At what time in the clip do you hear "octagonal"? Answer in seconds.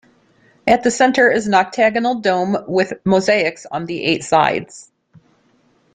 1.53-2.15